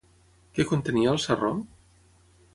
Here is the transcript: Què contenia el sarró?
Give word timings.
Què 0.55 0.65
contenia 0.71 1.13
el 1.13 1.21
sarró? 1.27 1.53